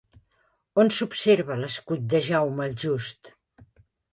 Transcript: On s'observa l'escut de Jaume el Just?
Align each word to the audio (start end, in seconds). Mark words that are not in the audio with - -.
On 0.83 0.89
s'observa 0.99 1.57
l'escut 1.61 2.09
de 2.15 2.25
Jaume 2.31 2.67
el 2.69 2.75
Just? 2.87 3.35